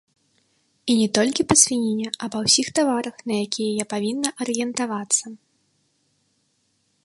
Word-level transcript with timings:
І 0.93 0.95
не 0.99 1.07
толькі 1.17 1.45
па 1.51 1.55
свініне, 1.63 2.07
а 2.25 2.31
па 2.35 2.41
ўсіх 2.47 2.67
таварах, 2.79 3.15
на 3.31 3.37
якія 3.45 3.71
я 3.83 3.87
павінна 3.95 4.29
арыентавацца. 4.47 5.25